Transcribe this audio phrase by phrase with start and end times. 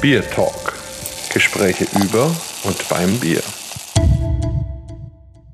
[0.00, 0.78] Bier Talk.
[1.30, 2.34] Gespräche über
[2.64, 3.42] und beim Bier.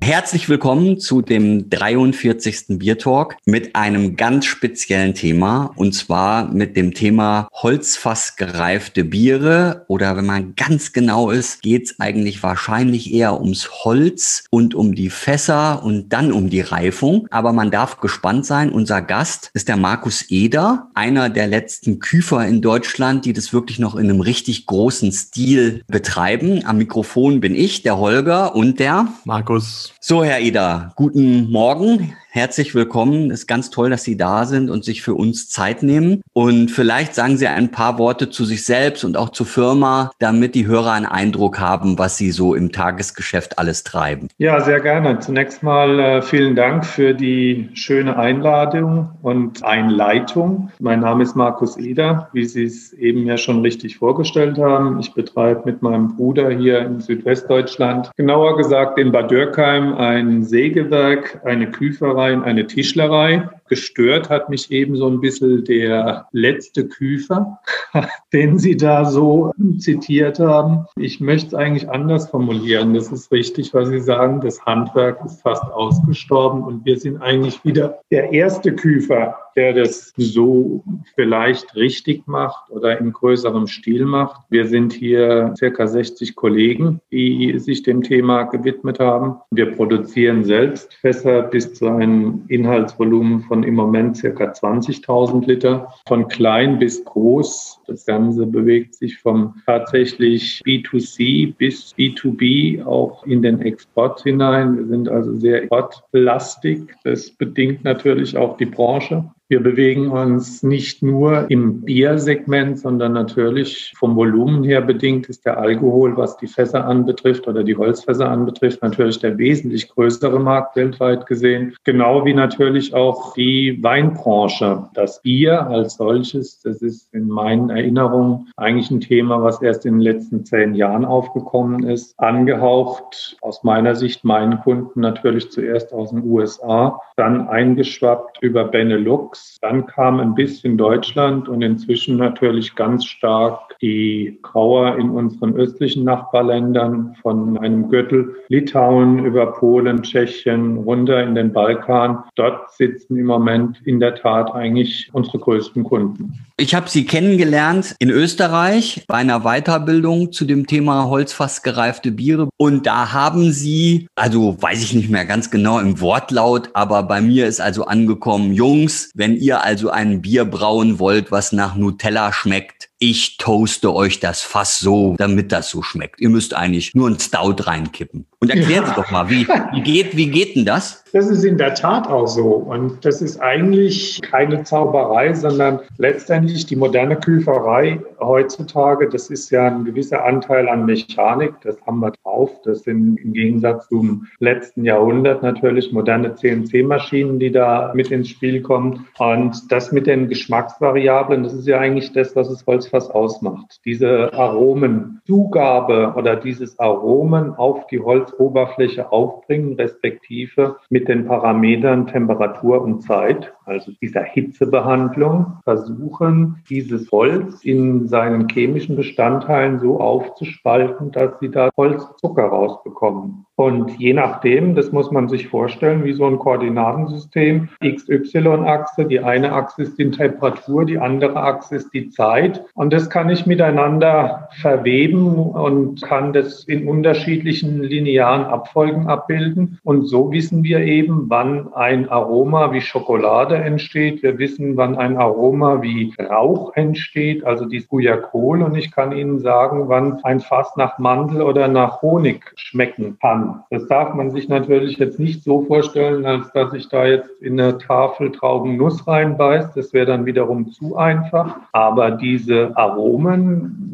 [0.07, 2.79] Herzlich willkommen zu dem 43.
[2.79, 10.15] Bier Talk mit einem ganz speziellen Thema und zwar mit dem Thema holzfassgereifte Biere oder
[10.15, 15.09] wenn man ganz genau ist, geht es eigentlich wahrscheinlich eher ums Holz und um die
[15.09, 17.27] Fässer und dann um die Reifung.
[17.29, 18.71] Aber man darf gespannt sein.
[18.71, 23.77] Unser Gast ist der Markus Eder, einer der letzten Küfer in Deutschland, die das wirklich
[23.77, 26.65] noch in einem richtig großen Stil betreiben.
[26.65, 29.91] Am Mikrofon bin ich, der Holger und der Markus.
[30.07, 32.15] So, Herr Eder, guten Morgen.
[32.37, 33.31] Herzlich willkommen.
[33.31, 36.21] Es ist ganz toll, dass Sie da sind und sich für uns Zeit nehmen.
[36.33, 40.53] Und vielleicht sagen Sie ein paar Worte zu sich selbst und auch zur Firma, damit
[40.53, 44.27] die Hörer einen Eindruck haben, was Sie so im Tagesgeschäft alles treiben.
[44.37, 45.17] Ja, sehr gerne.
[45.17, 50.69] Zunächst mal äh, vielen Dank für die schöne Einladung und Einleitung.
[50.79, 54.99] Mein Name ist Markus Eder, wie Sie es eben ja schon richtig vorgestellt haben.
[54.99, 61.41] Ich betreibe mit meinem Bruder hier in Südwestdeutschland, genauer gesagt in Bad Dürkheim, ein Sägewerk,
[61.43, 63.49] eine Küferei, Tischlereien eine Tischlerei.
[63.69, 67.59] Gestört hat mich eben so ein bisschen der letzte Küfer,
[68.33, 70.85] den Sie da so zitiert haben.
[70.95, 72.93] Ich möchte es eigentlich anders formulieren.
[72.93, 74.39] Das ist richtig, was Sie sagen.
[74.39, 80.13] Das Handwerk ist fast ausgestorben und wir sind eigentlich wieder der erste Küfer, der das
[80.15, 80.83] so
[81.15, 84.41] vielleicht richtig macht oder in größerem Stil macht.
[84.49, 89.37] Wir sind hier circa 60 Kollegen, die sich dem Thema gewidmet haben.
[89.51, 92.16] Wir produzieren selbst Fässer bis zu einem
[92.47, 95.93] Inhaltsvolumen von im Moment circa 20.000 Liter.
[96.07, 97.81] Von klein bis groß.
[97.87, 104.77] Das Ganze bewegt sich vom tatsächlich B2C bis B2B auch in den Export hinein.
[104.77, 106.95] Wir sind also sehr exportlastig.
[107.03, 109.25] Das bedingt natürlich auch die Branche.
[109.49, 115.57] Wir bewegen uns nicht nur im Biersegment, sondern natürlich vom Volumen her bedingt ist der
[115.57, 121.27] Alkohol, was die Fässer anbetrifft oder die Holzfässer anbetrifft, natürlich der wesentlich größere Markt weltweit
[121.27, 121.77] gesehen.
[121.85, 124.89] Genau wie natürlich auch die Weinbranche.
[124.93, 129.93] Das Bier als solches, das ist in meinen Erinnerungen eigentlich ein Thema, was erst in
[129.93, 132.19] den letzten zehn Jahren aufgekommen ist.
[132.19, 139.36] Angehaucht aus meiner Sicht meinen Kunden natürlich zuerst aus den USA, dann eingeschwappt über Benelux
[139.37, 139.57] Benelux.
[139.61, 146.03] Dann kam ein bisschen Deutschland und inzwischen natürlich ganz stark die Grauer in unseren östlichen
[146.03, 152.23] Nachbarländern von einem Gürtel Litauen über Polen, Tschechien runter in den Balkan.
[152.35, 156.33] Dort sitzen im Moment in der Tat eigentlich unsere größten Kunden.
[156.57, 162.49] Ich habe Sie kennengelernt in Österreich bei einer Weiterbildung zu dem Thema holzfassgereifte Biere.
[162.57, 167.21] Und da haben Sie, also weiß ich nicht mehr ganz genau im Wortlaut, aber bei
[167.21, 172.31] mir ist also angekommen, Jungs, wenn ihr also ein Bier brauen wollt, was nach Nutella
[172.31, 176.19] schmeckt, ich toaste euch das Fass so, damit das so schmeckt.
[176.19, 178.25] Ihr müsst eigentlich nur ein Stout reinkippen.
[178.39, 178.93] Und erklären ja.
[178.93, 181.03] Doch mal, wie, wie, geht, wie geht denn das?
[181.11, 182.53] Das ist in der Tat auch so.
[182.53, 189.09] Und das ist eigentlich keine Zauberei, sondern letztendlich die moderne Küferei heutzutage.
[189.09, 191.53] Das ist ja ein gewisser Anteil an Mechanik.
[191.63, 192.51] Das haben wir drauf.
[192.63, 198.61] Das sind im Gegensatz zum letzten Jahrhundert natürlich moderne CNC-Maschinen, die da mit ins Spiel
[198.61, 199.07] kommen.
[199.17, 203.81] Und das mit den Geschmacksvariablen, das ist ja eigentlich das, was es Holzfass ausmacht.
[203.85, 213.01] Diese Aromenzugabe oder dieses Aromen auf die Holzoberfläche aufbringen, respektive mit den Parametern Temperatur und
[213.01, 221.49] Zeit, also dieser Hitzebehandlung, versuchen, dieses Holz in seinen chemischen Bestandteilen so aufzuspalten, dass sie
[221.49, 223.46] da Holzzucker rausbekommen.
[223.59, 229.51] Und je nachdem, das muss man sich vorstellen, wie so ein Koordinatensystem, XY-Achse, die eine
[229.51, 232.63] Achse ist die Temperatur, die andere Achse ist die Zeit.
[232.75, 239.79] Und das kann ich miteinander verweben und kann das in unterschiedlichen linearen Abfolgen abbilden.
[239.83, 244.21] Und so wissen wir eben, wann ein Aroma wie Schokolade entsteht.
[244.21, 248.61] Wir wissen, wann ein Aroma wie Rauch entsteht, also die Guajacol.
[248.61, 253.46] Und ich kann Ihnen sagen, wann ein Fass nach Mandel oder nach Honig schmecken kann.
[253.69, 257.59] Das darf man sich natürlich jetzt nicht so vorstellen, als dass ich da jetzt in
[257.59, 259.75] eine Tafel Traubennuss reinbeißt.
[259.75, 261.57] Das wäre dann wiederum zu einfach.
[261.71, 262.75] Aber diese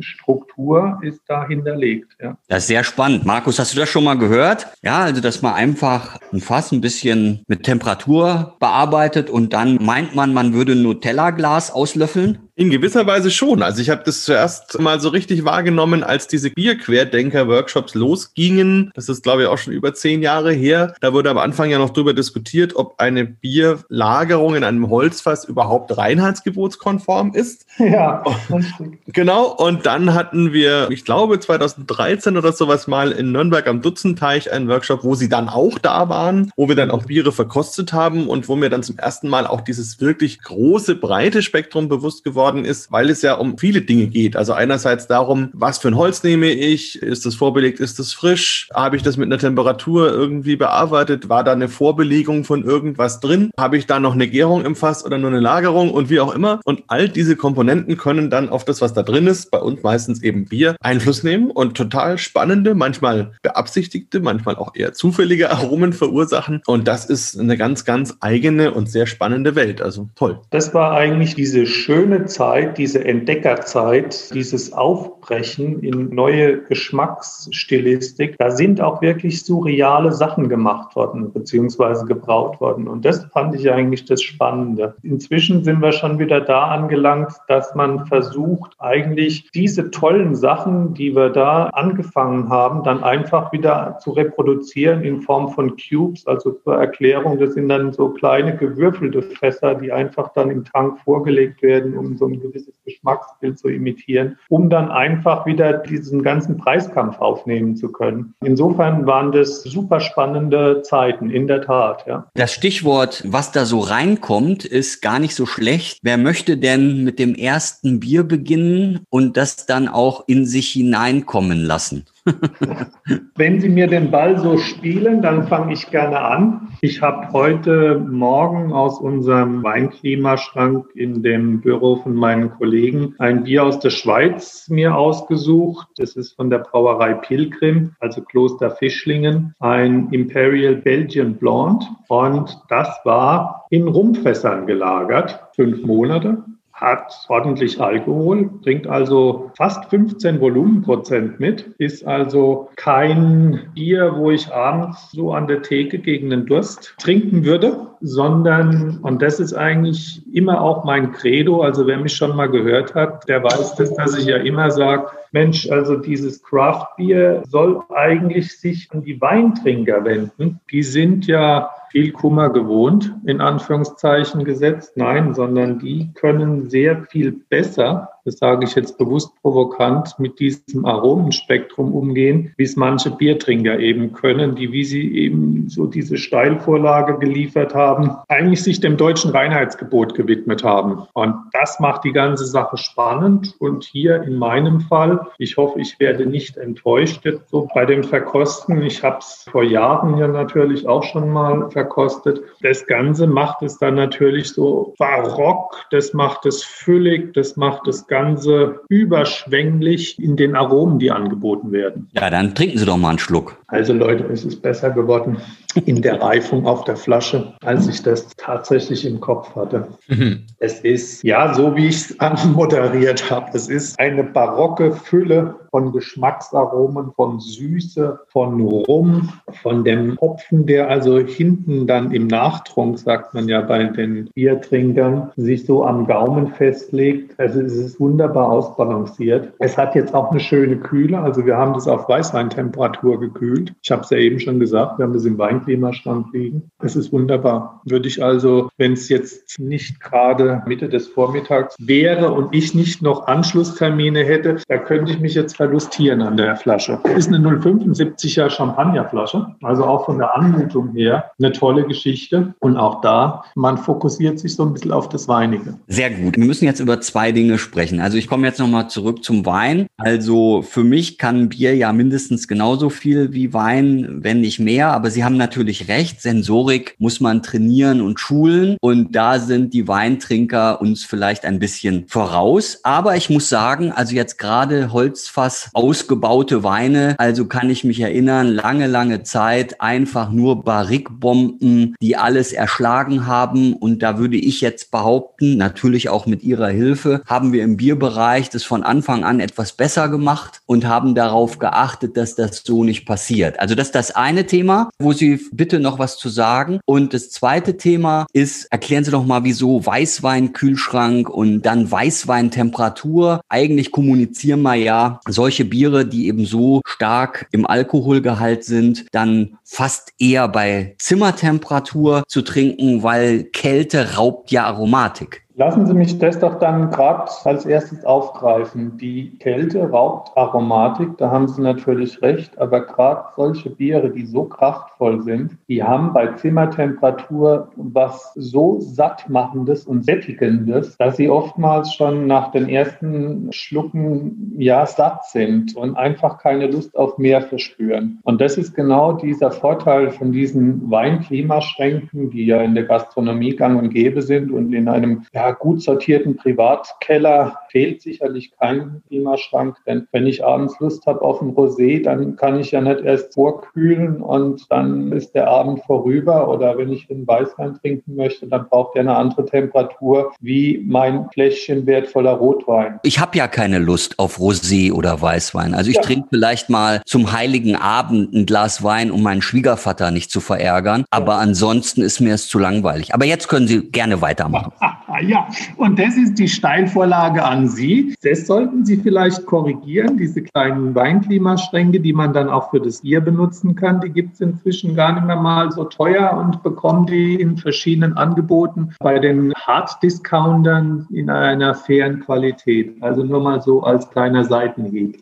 [0.03, 2.15] Aromenstruktur ist da hinterlegt.
[2.21, 2.37] Ja.
[2.47, 3.25] Das ist sehr spannend.
[3.25, 4.67] Markus, hast du das schon mal gehört?
[4.81, 10.15] Ja, also dass man einfach ein Fass ein bisschen mit Temperatur bearbeitet und dann meint
[10.15, 12.49] man, man würde ein Nutella-Glas auslöffeln?
[12.55, 13.63] In gewisser Weise schon.
[13.63, 18.91] Also ich habe das zuerst mal so richtig wahrgenommen, als diese Bierquerdenker-Workshops losgingen.
[18.93, 20.93] Das ist, glaube ich, auch schon über zehn Jahre her.
[21.01, 25.97] Da wurde am Anfang ja noch darüber diskutiert, ob eine Bierlagerung in einem Holzfass überhaupt
[25.97, 27.65] reinheitsgebotskonform ist.
[27.79, 28.23] Ja,
[29.07, 29.47] genau.
[29.47, 34.67] Und dann hatten wir, ich glaube, 2013 oder sowas mal in Nürnberg am Dutzenteich einen
[34.67, 38.49] Workshop, wo sie dann auch da waren, wo wir dann auch Biere verkostet haben und
[38.49, 42.91] wo mir dann zum ersten Mal auch dieses wirklich große, breite Spektrum bewusst geworden ist,
[42.91, 44.35] weil es ja um viele Dinge geht.
[44.35, 46.99] Also einerseits darum, was für ein Holz nehme ich?
[46.99, 47.79] Ist das vorbelegt?
[47.79, 48.69] Ist das frisch?
[48.73, 51.29] Habe ich das mit einer Temperatur irgendwie bearbeitet?
[51.29, 53.51] War da eine Vorbelegung von irgendwas drin?
[53.59, 56.33] Habe ich da noch eine Gärung im Fass oder nur eine Lagerung und wie auch
[56.33, 56.61] immer?
[56.65, 60.21] Und all diese Komponenten können dann auf das, was da drin ist, bei uns meistens
[60.21, 66.61] eben Bier, Einfluss nehmen und total spannende, manchmal beabsichtigte, manchmal auch eher zufällige Aromen verursachen.
[66.67, 69.81] Und das ist eine ganz, ganz eigene und sehr spannende Welt.
[69.81, 70.39] Also toll.
[70.49, 78.35] Das war eigentlich diese schöne Zeit, diese Entdeckerzeit, dieses Aufbrechen in neue Geschmacksstilistik.
[78.37, 82.87] Da sind auch wirklich surreale Sachen gemacht worden, beziehungsweise gebraut worden.
[82.87, 84.95] Und das fand ich eigentlich das Spannende.
[85.03, 91.15] Inzwischen sind wir schon wieder da angelangt, dass man versucht, eigentlich diese tollen Sachen, die
[91.15, 96.27] wir da angefangen haben, dann einfach wieder zu reproduzieren in Form von Cubes.
[96.27, 100.99] Also zur Erklärung, das sind dann so kleine gewürfelte Fässer, die einfach dann im Tank
[101.05, 106.57] vorgelegt werden, um so ein gewisses Geschmacksbild zu imitieren, um dann einfach wieder diesen ganzen
[106.57, 108.33] Preiskampf aufnehmen zu können.
[108.43, 112.03] Insofern waren das super spannende Zeiten, in der Tat.
[112.05, 112.27] Ja.
[112.33, 115.99] Das Stichwort, was da so reinkommt, ist gar nicht so schlecht.
[116.03, 121.63] Wer möchte denn mit dem ersten Bier beginnen und das dann auch in sich hineinkommen
[121.63, 122.05] lassen?
[123.35, 126.69] Wenn Sie mir den Ball so spielen, dann fange ich gerne an.
[126.81, 133.65] Ich habe heute Morgen aus unserem Weinklimaschrank in dem Büro von meinen Kollegen ein Bier
[133.65, 135.87] aus der Schweiz mir ausgesucht.
[135.97, 141.85] Das ist von der Brauerei Pilgrim, also Kloster Fischlingen, ein Imperial Belgian Blonde.
[142.07, 146.43] Und das war in Rumfässern gelagert, fünf Monate
[146.83, 154.53] hat ordentlich Alkohol, bringt also fast 15 Volumenprozent mit, ist also kein Bier, wo ich
[154.53, 160.21] abends so an der Theke gegen den Durst trinken würde, sondern, und das ist eigentlich
[160.33, 164.17] immer auch mein Credo, also wer mich schon mal gehört hat, der weiß das, dass
[164.17, 170.05] ich ja immer sage, Mensch, also dieses Craft Beer soll eigentlich sich an die Weintrinker
[170.05, 170.59] wenden.
[170.71, 174.95] Die sind ja viel Kummer gewohnt, in Anführungszeichen gesetzt.
[174.95, 180.85] Nein, sondern die können sehr viel besser das sage ich jetzt bewusst provokant, mit diesem
[180.85, 187.17] Aromenspektrum umgehen, wie es manche Biertrinker eben können, die, wie sie eben so diese Steilvorlage
[187.19, 191.03] geliefert haben, eigentlich sich dem deutschen Reinheitsgebot gewidmet haben.
[191.13, 193.55] Und das macht die ganze Sache spannend.
[193.59, 198.81] Und hier in meinem Fall, ich hoffe, ich werde nicht enttäuscht so bei dem Verkosten.
[198.81, 202.41] Ich habe es vor Jahren ja natürlich auch schon mal verkostet.
[202.61, 208.07] Das Ganze macht es dann natürlich so barock, das macht es füllig, das macht es
[208.13, 212.09] Ganze überschwänglich in den Aromen, die angeboten werden.
[212.13, 213.57] Ja, dann trinken Sie doch mal einen Schluck.
[213.65, 215.37] Also Leute, es ist besser geworden
[215.85, 219.87] in der Reifung auf der Flasche, als ich das tatsächlich im Kopf hatte.
[220.07, 220.43] Mhm.
[220.59, 225.91] Es ist, ja, so wie ich es anmoderiert habe, es ist eine barocke Fülle von
[225.91, 229.29] Geschmacksaromen, von Süße, von Rum,
[229.63, 235.31] von dem Hopfen, der also hinten dann im Nachtrunk, sagt man ja bei den Biertrinkern,
[235.35, 237.39] sich so am Gaumen festlegt.
[237.39, 239.53] Also es ist wunderbar ausbalanciert.
[239.59, 241.19] Es hat jetzt auch eine schöne Kühle.
[241.19, 243.73] Also wir haben das auf Weißweintemperatur gekühlt.
[243.81, 246.69] Ich habe es ja eben schon gesagt, wir haben das im Weinklimaschrank liegen.
[246.81, 247.81] Es ist wunderbar.
[247.85, 253.01] Würde ich also, wenn es jetzt nicht gerade Mitte des Vormittags wäre und ich nicht
[253.01, 256.99] noch Anschlusstermine hätte, da könnte ich mich jetzt verlustieren an der Flasche.
[257.15, 262.53] Ist eine 075er Champagnerflasche, also auch von der Anmutung her eine tolle Geschichte.
[262.59, 265.75] Und auch da, man fokussiert sich so ein bisschen auf das Weinige.
[265.87, 266.35] Sehr gut.
[266.35, 268.01] Wir müssen jetzt über zwei Dinge sprechen sprechen.
[268.01, 269.87] Also ich komme jetzt nochmal zurück zum Wein.
[269.97, 274.91] Also für mich kann Bier ja mindestens genauso viel wie Wein, wenn nicht mehr.
[274.91, 276.21] Aber Sie haben natürlich recht.
[276.21, 278.77] Sensorik muss man trainieren und schulen.
[278.81, 282.79] Und da sind die Weintrinker uns vielleicht ein bisschen voraus.
[282.83, 287.15] Aber ich muss sagen, also jetzt gerade Holzfass ausgebaute Weine.
[287.17, 293.73] Also kann ich mich erinnern, lange, lange Zeit einfach nur Barrikbomben, die alles erschlagen haben.
[293.73, 298.49] Und da würde ich jetzt behaupten, natürlich auch mit Ihrer Hilfe, haben wir im Bierbereich
[298.49, 303.05] das von Anfang an etwas besser gemacht und haben darauf geachtet, dass das so nicht
[303.05, 303.59] passiert.
[303.59, 306.79] Also das ist das eine Thema, wo Sie bitte noch was zu sagen.
[306.85, 313.41] Und das zweite Thema ist, erklären Sie doch mal, wieso Weißwein, Kühlschrank und dann Weißweintemperatur.
[313.49, 320.13] Eigentlich kommunizieren wir ja solche Biere, die eben so stark im Alkoholgehalt sind, dann fast
[320.19, 325.42] eher bei Zimmertemperatur zu trinken, weil Kälte raubt ja Aromatik.
[325.55, 328.97] Lassen Sie mich das doch dann gerade als erstes aufgreifen.
[328.97, 334.45] Die Kälte raubt Aromatik, da haben Sie natürlich recht, aber gerade solche Biere, die so
[334.45, 342.25] kraftvoll sind, die haben bei Zimmertemperatur was so sattmachendes und sättigendes, dass sie oftmals schon
[342.25, 348.19] nach den ersten Schlucken ja satt sind und einfach keine Lust auf mehr verspüren.
[348.23, 353.79] Und das ist genau dieser Vorteil von diesen Weinklimaschränken, die ja in der Gastronomie gang
[353.79, 360.07] und gäbe sind und in einem ja, gut sortierten Privatkeller fehlt sicherlich kein Klimaschrank, denn
[360.11, 364.21] wenn ich abends Lust habe auf ein Rosé, dann kann ich ja nicht erst vorkühlen
[364.21, 368.95] und dann ist der Abend vorüber oder wenn ich einen Weißwein trinken möchte, dann braucht
[368.95, 372.99] er eine andere Temperatur wie mein Fläschchen wertvoller Rotwein.
[373.03, 375.73] Ich habe ja keine Lust auf Rosé oder Weißwein.
[375.73, 376.01] Also ich ja.
[376.01, 381.05] trinke vielleicht mal zum heiligen Abend ein Glas Wein, um meinen Schwiegervater nicht zu verärgern,
[381.09, 383.13] aber ansonsten ist mir es zu langweilig.
[383.13, 384.73] Aber jetzt können Sie gerne weitermachen.
[385.21, 388.15] Ja, und das ist die Steilvorlage an Sie.
[388.23, 393.21] Das sollten Sie vielleicht korrigieren, diese kleinen Weinklimaschränke, die man dann auch für das Bier
[393.21, 394.01] benutzen kann.
[394.01, 398.13] Die gibt es inzwischen gar nicht mehr mal so teuer und bekommen die in verschiedenen
[398.17, 402.95] Angeboten bei den Hard-Discountern in einer fairen Qualität.
[403.01, 405.21] Also nur mal so als kleiner Seitenhieb.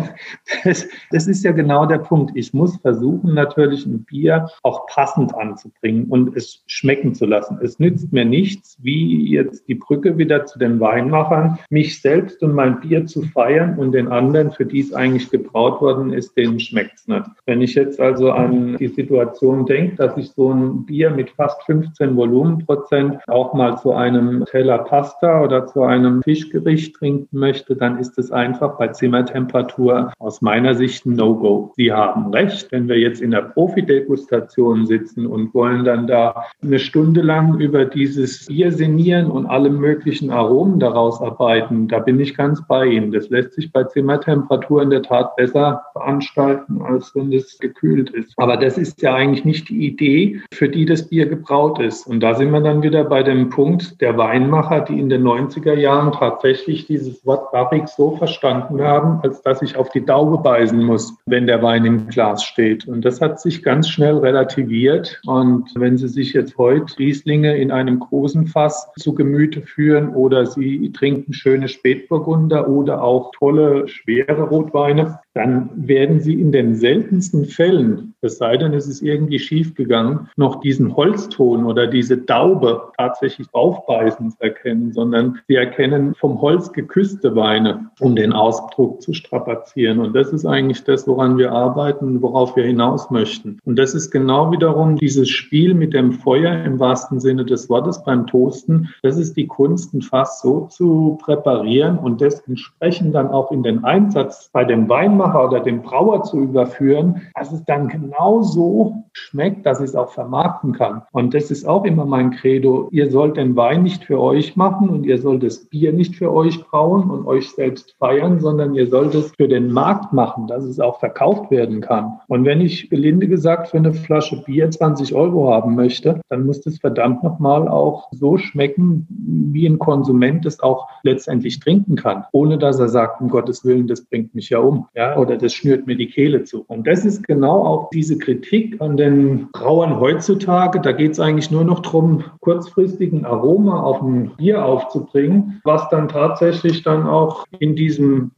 [1.12, 2.32] Das, ist ja genau der Punkt.
[2.36, 7.60] Ich muss versuchen, natürlich ein Bier auch passend anzubringen und es schmecken zu lassen.
[7.62, 12.54] Es nützt mir nichts, wie jetzt die Brücke wieder zu den Weinmachern, mich selbst und
[12.54, 16.60] mein Bier zu feiern und den anderen, für die es eigentlich gebraut worden ist, denen
[16.60, 17.26] schmeckt es nicht.
[17.46, 21.62] Wenn ich jetzt also an die Situation denke, dass ich so ein Bier mit fast
[21.64, 28.00] 15 Volumenprozent auch mal zu einem Teller Pasta oder zu einem Fischgericht trinken möchte, dann
[28.00, 29.77] ist es einfach bei Zimmertemperatur
[30.20, 31.74] aus meiner Sicht ein No-Go.
[31.76, 36.80] Sie haben recht, wenn wir jetzt in der Profidegustation sitzen und wollen dann da eine
[36.80, 42.36] Stunde lang über dieses Bier sinnieren und alle möglichen Aromen daraus arbeiten, da bin ich
[42.36, 43.12] ganz bei Ihnen.
[43.12, 48.34] Das lässt sich bei Zimmertemperatur in der Tat besser veranstalten, als wenn es gekühlt ist.
[48.38, 52.08] Aber das ist ja eigentlich nicht die Idee, für die das Bier gebraut ist.
[52.08, 55.74] Und da sind wir dann wieder bei dem Punkt der Weinmacher, die in den 90er
[55.74, 60.84] Jahren tatsächlich dieses Wort Barrique so verstanden haben, als dass ich auf die Daube beißen
[60.84, 62.88] muss, wenn der Wein im Glas steht.
[62.88, 65.22] Und das hat sich ganz schnell relativiert.
[65.26, 70.46] Und wenn Sie sich jetzt heute Rieslinge in einem großen Fass zu Gemüte führen oder
[70.46, 77.46] Sie trinken schöne Spätburgunder oder auch tolle, schwere Rotweine, dann werden Sie in den seltensten
[77.46, 83.48] Fällen, es sei denn, es ist irgendwie schiefgegangen, noch diesen Holzton oder diese Daube tatsächlich
[83.52, 89.57] aufbeißend erkennen, sondern Sie erkennen vom Holz geküsste Weine, um den Ausdruck zu strapazieren.
[90.00, 93.60] Und das ist eigentlich das, woran wir arbeiten, worauf wir hinaus möchten.
[93.66, 98.04] Und das ist genau wiederum dieses Spiel mit dem Feuer im wahrsten Sinne des Wortes
[98.04, 98.90] beim Toasten.
[99.04, 103.64] Das ist die Kunst, ein Fass so zu präparieren und das entsprechend dann auch in
[103.64, 108.42] den Einsatz bei dem Weinmacher Weinmacher oder dem Brauer zu überführen, dass es dann genau
[108.42, 111.04] so schmeckt, dass ich es auch vermarkten kann.
[111.12, 112.88] Und das ist auch immer mein Credo.
[112.92, 116.32] Ihr sollt den Wein nicht für euch machen und ihr sollt das Bier nicht für
[116.34, 120.64] euch brauen und euch selbst feiern, sondern ihr sollt es für den Markt machen, dass
[120.64, 122.20] es auch verkauft werden kann.
[122.28, 126.62] Und wenn ich gelinde gesagt für eine Flasche Bier 20 Euro haben möchte, dann muss
[126.62, 132.58] das verdammt nochmal auch so schmecken, wie ein Konsument es auch letztendlich trinken kann, ohne
[132.58, 134.88] dass er sagt, um Gottes Willen, das bringt mich ja um.
[134.96, 136.64] Ja, oder das schnürt mir die Kehle zu.
[136.68, 140.80] Und das ist genau auch diese Kritik an den Brauern heutzutage.
[140.80, 146.08] Da geht es eigentlich nur noch darum, kurzfristigen Aroma auf ein Bier aufzubringen, was dann
[146.08, 148.32] tatsächlich dann auch in diesem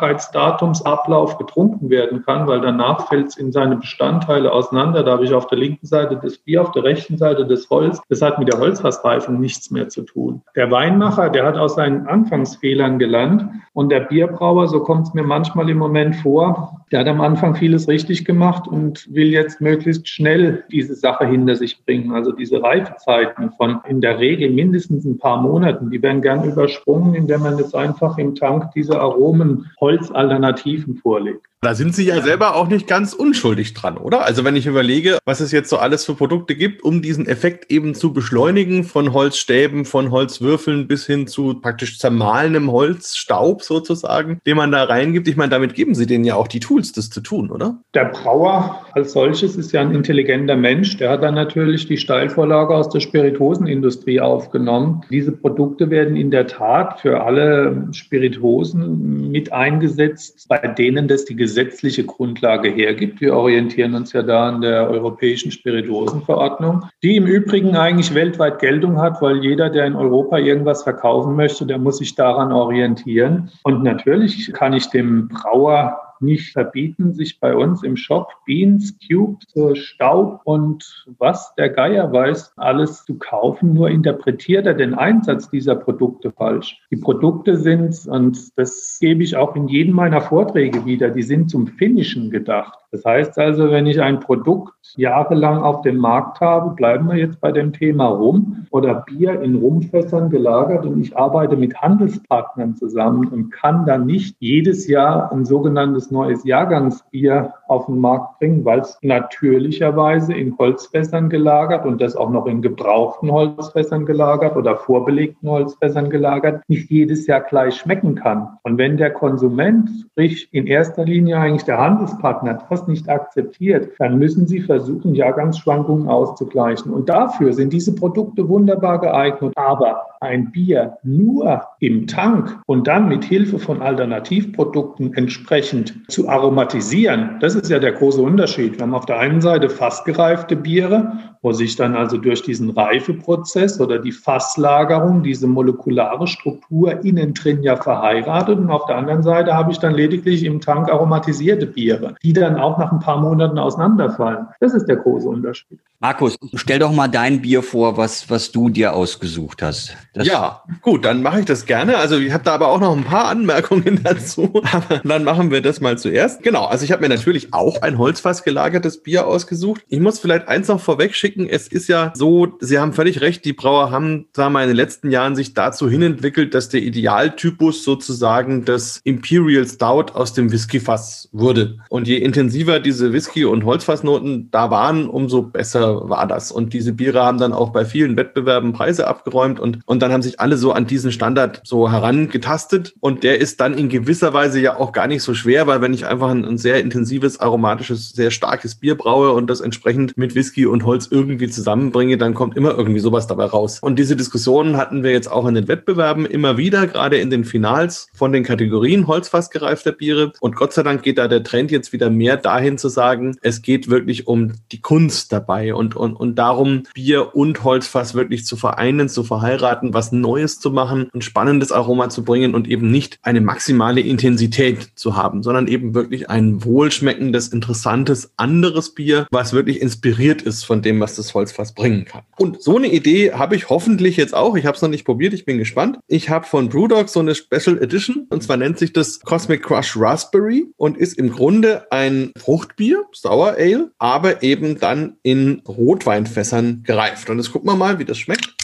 [0.00, 5.02] Mindesthaltbarkeitsdatumsablauf getrunken werden kann, weil danach fällt es in seine Bestandteile auseinander.
[5.02, 8.00] Da habe ich auf der linken Seite das Bier, auf der rechten Seite das Holz.
[8.08, 10.42] Das hat mit der Holzfassreifung nichts mehr zu tun.
[10.56, 15.24] Der Weinmacher, der hat aus seinen Anfangsfehlern gelernt und der Bierbrauer, so kommt es mir
[15.24, 16.84] manchmal im Moment vor.
[16.90, 21.54] Der hat am Anfang vieles richtig gemacht und will jetzt möglichst schnell diese Sache hinter
[21.54, 22.12] sich bringen.
[22.12, 27.14] Also diese Reifezeiten von in der Regel mindestens ein paar Monaten, die werden gern übersprungen,
[27.14, 31.48] indem man jetzt einfach im Tank diese Aromen Holzalternativen vorlegt.
[31.60, 34.24] Da sind Sie ja selber auch nicht ganz unschuldig dran, oder?
[34.24, 37.72] Also wenn ich überlege, was es jetzt so alles für Produkte gibt, um diesen Effekt
[37.72, 44.56] eben zu beschleunigen, von Holzstäben, von Holzwürfeln bis hin zu praktisch zermahlenem Holzstaub sozusagen, den
[44.56, 45.26] man da reingibt.
[45.26, 47.78] Ich meine, damit geben Sie denen ja auch die Tools, das zu tun, oder?
[47.92, 50.96] Der Brauer als solches ist ja ein intelligenter Mensch.
[50.98, 55.02] Der hat dann natürlich die Steilvorlage aus der Spirituosenindustrie aufgenommen.
[55.10, 61.36] Diese Produkte werden in der Tat für alle Spirituosen mit eingesetzt, bei denen das die
[61.36, 63.20] gesetzliche Grundlage hergibt.
[63.20, 68.98] Wir orientieren uns ja da an der Europäischen Spirituosenverordnung, die im Übrigen eigentlich weltweit Geltung
[69.00, 73.50] hat, weil jeder, der in Europa irgendwas verkaufen möchte, der muss sich daran orientieren.
[73.62, 79.46] Und natürlich kann ich dem Brauer nicht verbieten, sich bei uns im Shop Beans, Cubes,
[79.78, 83.74] Staub und was der Geier weiß, alles zu kaufen.
[83.74, 86.80] Nur interpretiert er den Einsatz dieser Produkte falsch.
[86.90, 91.50] Die Produkte sind, und das gebe ich auch in jedem meiner Vorträge wieder, die sind
[91.50, 92.78] zum Finishen gedacht.
[92.90, 97.38] Das heißt also, wenn ich ein Produkt jahrelang auf dem Markt habe, bleiben wir jetzt
[97.38, 103.28] bei dem Thema Rum oder Bier in Rumfässern gelagert und ich arbeite mit Handelspartnern zusammen
[103.28, 108.80] und kann dann nicht jedes Jahr ein sogenanntes neues Jahrgangsbier auf den Markt bringen, weil
[108.80, 115.50] es natürlicherweise in Holzfässern gelagert und das auch noch in gebrauchten Holzfässern gelagert oder vorbelegten
[115.50, 118.58] Holzfässern gelagert, nicht jedes Jahr gleich schmecken kann.
[118.62, 122.54] Und wenn der Konsument, sprich in erster Linie eigentlich der Handelspartner,
[122.86, 126.92] nicht akzeptiert, dann müssen sie versuchen, Jahrgangsschwankungen auszugleichen.
[126.92, 129.52] Und dafür sind diese Produkte wunderbar geeignet.
[129.56, 137.36] Aber ein Bier nur im Tank und dann mit Hilfe von Alternativprodukten entsprechend zu aromatisieren,
[137.40, 138.78] das ist ja der große Unterschied.
[138.78, 143.80] Wir haben auf der einen Seite fassgereifte Biere, wo sich dann also durch diesen Reifeprozess
[143.80, 148.58] oder die Fasslagerung diese molekulare Struktur innen drin ja verheiratet.
[148.58, 152.56] Und auf der anderen Seite habe ich dann lediglich im Tank aromatisierte Biere, die dann
[152.56, 154.48] auch nach ein paar Monaten auseinanderfallen.
[154.60, 155.78] Das ist der große Unterschied.
[156.00, 159.96] Markus, stell doch mal dein Bier vor, was, was du dir ausgesucht hast.
[160.14, 161.96] Das ja, gut, dann mache ich das gerne.
[161.96, 164.62] Also ich habe da aber auch noch ein paar Anmerkungen dazu.
[164.72, 166.44] Aber dann machen wir das mal zuerst.
[166.44, 169.82] Genau, also ich habe mir natürlich auch ein Holzfass gelagertes Bier ausgesucht.
[169.88, 171.48] Ich muss vielleicht eins noch vorweg schicken.
[171.48, 174.76] Es ist ja so, Sie haben völlig recht, die Brauer haben, wir mal, in den
[174.76, 181.28] letzten Jahren sich dazu hinentwickelt, dass der Idealtypus sozusagen das Imperial Stout aus dem Whiskyfass
[181.32, 181.78] wurde.
[181.88, 186.50] Und je intensiver diese Whisky- und Holzfassnoten da waren, umso besser war das.
[186.50, 190.22] Und diese Biere haben dann auch bei vielen Wettbewerben Preise abgeräumt und, und dann haben
[190.22, 192.94] sich alle so an diesen Standard so herangetastet.
[193.00, 195.94] Und der ist dann in gewisser Weise ja auch gar nicht so schwer, weil wenn
[195.94, 200.34] ich einfach ein, ein sehr intensives, aromatisches, sehr starkes Bier braue und das entsprechend mit
[200.34, 203.78] Whisky und Holz irgendwie zusammenbringe, dann kommt immer irgendwie sowas dabei raus.
[203.80, 207.44] Und diese Diskussionen hatten wir jetzt auch in den Wettbewerben immer wieder, gerade in den
[207.44, 210.32] Finals von den Kategorien Holzfassgereifter Biere.
[210.40, 213.60] Und Gott sei Dank geht da der Trend jetzt wieder mehr dahin zu sagen, es
[213.60, 218.56] geht wirklich um die Kunst dabei und, und, und darum, Bier und Holzfass wirklich zu
[218.56, 223.18] vereinen, zu verheiraten, was Neues zu machen, ein spannendes Aroma zu bringen und eben nicht
[223.20, 229.82] eine maximale Intensität zu haben, sondern eben wirklich ein wohlschmeckendes, interessantes, anderes Bier, was wirklich
[229.82, 232.22] inspiriert ist von dem, was das Holzfass bringen kann.
[232.38, 234.56] Und so eine Idee habe ich hoffentlich jetzt auch.
[234.56, 235.98] Ich habe es noch nicht probiert, ich bin gespannt.
[236.06, 239.94] Ich habe von Brewdog so eine Special Edition und zwar nennt sich das Cosmic Crush
[239.98, 247.28] Raspberry und ist im Grunde ein Fruchtbier, Sour Ale, aber eben dann in Rotweinfässern gereift.
[247.30, 248.54] Und jetzt gucken wir mal, wie das schmeckt.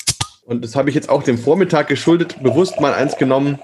[0.45, 3.59] Und das habe ich jetzt auch dem Vormittag geschuldet, bewusst mal eins genommen,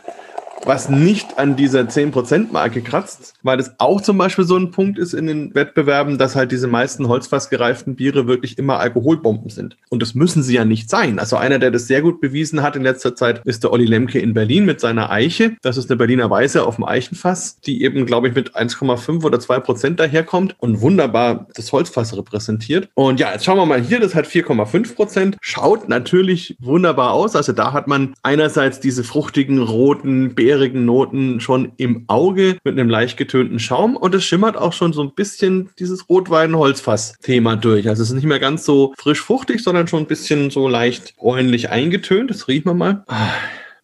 [0.65, 5.15] was nicht an dieser 10%-Marke kratzt, weil es auch zum Beispiel so ein Punkt ist
[5.15, 9.77] in den Wettbewerben, dass halt diese meisten holzfassgereiften Biere wirklich immer Alkoholbomben sind.
[9.89, 11.19] Und das müssen sie ja nicht sein.
[11.19, 14.19] Also einer, der das sehr gut bewiesen hat in letzter Zeit, ist der Olli Lemke
[14.19, 15.57] in Berlin mit seiner Eiche.
[15.63, 19.41] Das ist eine Berliner Weiße auf dem Eichenfass, die eben, glaube ich, mit 1,5 oder
[19.41, 22.89] 2 Prozent daherkommt und wunderbar das Holzfass repräsentiert.
[22.95, 25.37] Und ja, jetzt schauen wir mal hier, das hat 4,5 Prozent.
[25.41, 27.35] Schaut natürlich wunderbar aus.
[27.37, 32.77] Also da hat man einerseits diese fruchtigen, roten, Beeren, beerigen Noten schon im Auge mit
[32.77, 37.89] einem leicht getönten Schaum und es schimmert auch schon so ein bisschen dieses Rotwein-Holzfass-Thema durch.
[37.89, 41.17] Also es ist nicht mehr ganz so frisch fruchtig, sondern schon ein bisschen so leicht
[41.19, 42.31] bräunlich eingetönt.
[42.31, 43.05] Das riechen wir mal.
[43.07, 43.29] Ah,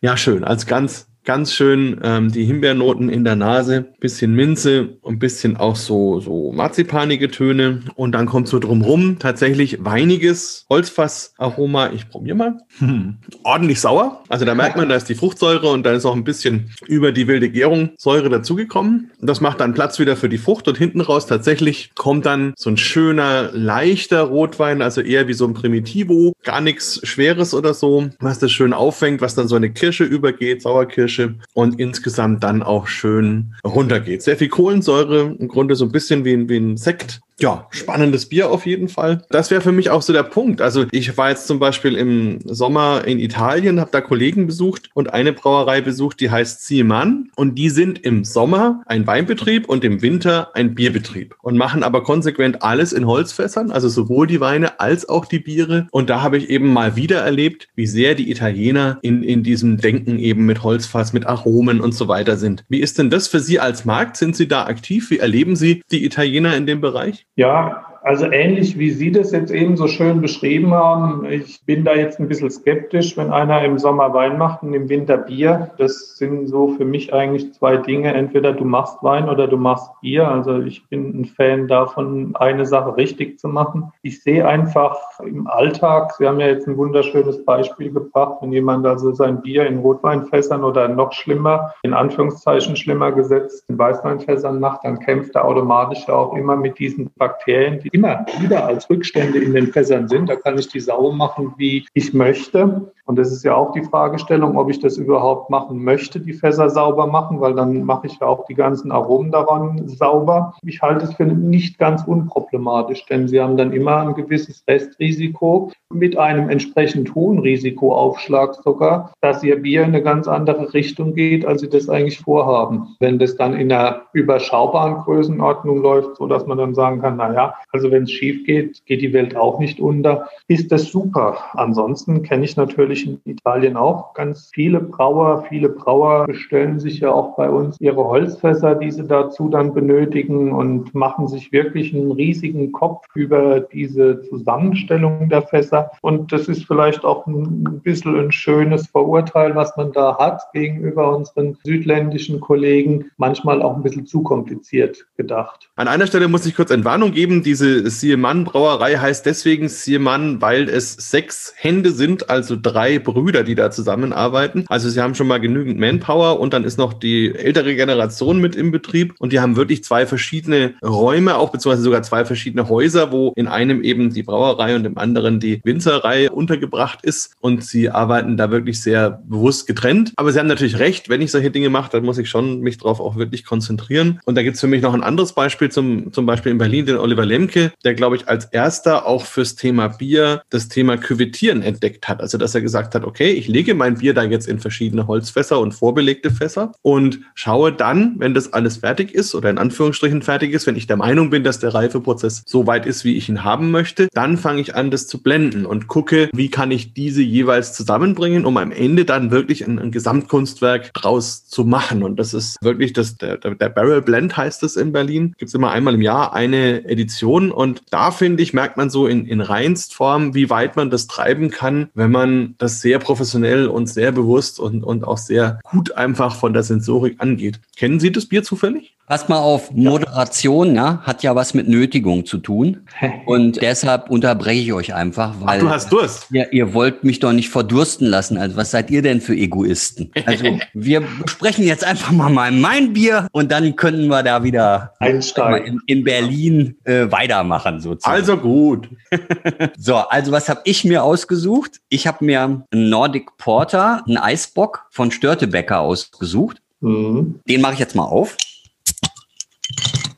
[0.01, 0.43] ja, schön.
[0.43, 5.75] Als ganz Ganz schön ähm, die Himbeernoten in der Nase, bisschen Minze und bisschen auch
[5.75, 7.81] so, so marzipanige Töne.
[7.97, 11.91] Und dann kommt so drumrum tatsächlich weiniges Holzfassaroma.
[11.91, 12.59] Ich probiere mal.
[12.79, 13.17] Hm.
[13.43, 14.23] Ordentlich sauer.
[14.29, 17.11] Also da merkt man, da ist die Fruchtsäure und dann ist auch ein bisschen über
[17.11, 19.11] die wilde Gärung Säure dazugekommen.
[19.21, 22.71] Das macht dann Platz wieder für die Frucht und hinten raus tatsächlich kommt dann so
[22.71, 26.35] ein schöner, leichter Rotwein, also eher wie so ein Primitivo.
[26.45, 30.63] Gar nichts Schweres oder so, was das schön auffängt, was dann so eine Kirsche übergeht,
[30.63, 34.23] Sauerkirsche frische und insgesamt dann auch schön runtergeht.
[34.23, 38.51] Sehr viel Kohlensäure, im Grunde so ein bisschen wie, wie ein Sekt ja, spannendes Bier
[38.51, 39.23] auf jeden Fall.
[39.29, 40.63] Das wäre für mich auch so der Punkt.
[40.63, 45.13] Also ich war jetzt zum Beispiel im Sommer in Italien, habe da Kollegen besucht und
[45.13, 50.01] eine Brauerei besucht, die heißt Siemann und die sind im Sommer ein Weinbetrieb und im
[50.01, 55.07] Winter ein Bierbetrieb und machen aber konsequent alles in Holzfässern, also sowohl die Weine als
[55.07, 55.89] auch die Biere.
[55.91, 59.77] Und da habe ich eben mal wieder erlebt, wie sehr die Italiener in, in diesem
[59.77, 62.65] Denken eben mit Holzfass, mit Aromen und so weiter sind.
[62.71, 64.17] Wie ist denn das für Sie als Markt?
[64.17, 65.11] Sind Sie da aktiv?
[65.11, 67.26] Wie erleben Sie die Italiener in dem Bereich?
[67.37, 71.27] Ja, also ähnlich wie Sie das jetzt eben so schön beschrieben haben.
[71.29, 74.89] Ich bin da jetzt ein bisschen skeptisch, wenn einer im Sommer Wein macht und im
[74.89, 75.73] Winter Bier.
[75.77, 78.15] Das sind so für mich eigentlich zwei Dinge.
[78.15, 80.29] Entweder du machst Wein oder du machst Bier.
[80.29, 83.93] Also ich bin ein Fan davon, eine Sache richtig zu machen.
[84.03, 88.87] Ich sehe einfach im Alltag, Sie haben ja jetzt ein wunderschönes Beispiel gebracht, wenn jemand
[88.87, 94.85] also sein Bier in Rotweinfässern oder noch schlimmer, in Anführungszeichen schlimmer gesetzt, in Weißweinfässern macht,
[94.85, 99.73] dann kämpft er automatisch auch immer mit diesen Bakterien, die immer als Rückstände in den
[99.73, 100.29] Fässern sind.
[100.29, 102.93] Da kann ich die sauber machen, wie ich möchte.
[103.07, 106.69] Und das ist ja auch die Fragestellung, ob ich das überhaupt machen möchte, die Fässer
[106.71, 110.55] sauber machen, weil dann mache ich ja auch die ganzen Aromen daran sauber.
[110.63, 115.71] Ich halte es für nicht ganz unproblematisch, denn sie haben dann immer ein gewisses Restrisiko
[115.93, 121.47] mit einem entsprechend hohen Risikoaufschlag sogar, dass ihr Bier in eine ganz andere Richtung geht,
[121.47, 122.97] als sie das eigentlich vorhaben.
[122.99, 127.33] Wenn das dann in einer überschaubaren Größenordnung läuft, so dass man dann sagen kann, na
[127.33, 131.37] ja, also wenn es schief geht, geht die Welt auch nicht unter, ist das super.
[131.53, 135.45] Ansonsten kenne ich natürlich natürlich in Italien auch ganz viele Brauer.
[135.49, 140.53] Viele Brauer bestellen sich ja auch bei uns ihre Holzfässer, die sie dazu dann benötigen
[140.53, 145.91] und machen sich wirklich einen riesigen Kopf über diese Zusammenstellung der Fässer.
[146.01, 151.17] Und das ist vielleicht auch ein bisschen ein schönes Verurteil, was man da hat gegenüber
[151.17, 153.11] unseren südländischen Kollegen.
[153.17, 155.71] Manchmal auch ein bisschen zu kompliziert gedacht.
[155.77, 157.43] An einer Stelle muss ich kurz Entwarnung geben.
[157.43, 163.43] Diese Siemann Brauerei heißt deswegen Siemann, weil es sechs Hände sind, also drei drei Brüder,
[163.43, 164.65] die da zusammenarbeiten.
[164.69, 168.55] Also sie haben schon mal genügend Manpower und dann ist noch die ältere Generation mit
[168.55, 173.11] im Betrieb und die haben wirklich zwei verschiedene Räume, auch beziehungsweise sogar zwei verschiedene Häuser,
[173.11, 177.91] wo in einem eben die Brauerei und im anderen die Winzerei untergebracht ist und sie
[177.91, 180.13] arbeiten da wirklich sehr bewusst getrennt.
[180.17, 182.79] Aber sie haben natürlich recht, wenn ich solche Dinge mache, dann muss ich schon mich
[182.79, 184.21] darauf auch wirklich konzentrieren.
[184.25, 186.87] Und da gibt es für mich noch ein anderes Beispiel, zum, zum Beispiel in Berlin,
[186.87, 191.63] den Oliver Lemke, der, glaube ich, als erster auch fürs Thema Bier das Thema Küvettieren
[191.63, 192.21] entdeckt hat.
[192.21, 195.07] Also, dass er gesagt gesagt hat, okay, ich lege mein Bier da jetzt in verschiedene
[195.07, 200.21] Holzfässer und vorbelegte Fässer und schaue dann, wenn das alles fertig ist oder in Anführungsstrichen
[200.21, 203.31] fertig ist, wenn ich der Meinung bin, dass der Reifeprozess so weit ist, wie ich
[203.31, 206.93] ihn haben möchte, dann fange ich an, das zu blenden und gucke, wie kann ich
[206.93, 212.03] diese jeweils zusammenbringen, um am Ende dann wirklich ein, ein Gesamtkunstwerk draus zu machen.
[212.03, 215.35] Und das ist wirklich das, der, der Barrel Blend heißt es in Berlin.
[215.39, 219.07] Gibt es immer einmal im Jahr eine Edition und da finde ich, merkt man so
[219.07, 223.69] in, in Reinstform, wie weit man das treiben kann, wenn man das das sehr professionell
[223.69, 227.61] und sehr bewusst und, und auch sehr gut einfach von der Sensorik angeht.
[227.77, 228.96] Kennen Sie das Bier zufällig?
[229.07, 232.89] Pass mal auf, Moderation ja, hat ja was mit Nötigung zu tun.
[233.27, 236.27] Und deshalb unterbreche ich euch einfach, weil Ach, du hast Durst.
[236.33, 238.37] Ihr, ihr wollt mich doch nicht verdursten lassen.
[238.37, 240.11] Also was seid ihr denn für Egoisten?
[240.25, 244.95] Also wir besprechen jetzt einfach mal mein Bier und dann können wir da wieder.
[245.01, 247.81] In, in Berlin äh, weitermachen.
[247.81, 248.13] Sozusagen.
[248.13, 248.89] Also gut.
[249.79, 251.81] so, also was habe ich mir ausgesucht?
[251.91, 256.61] Ich habe mir einen Nordic Porter, einen Eisbock von Störtebecker ausgesucht.
[256.81, 257.39] Mhm.
[257.49, 258.37] Den mache ich jetzt mal auf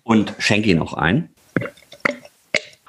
[0.08, 1.28] und schenke ihn auch ein.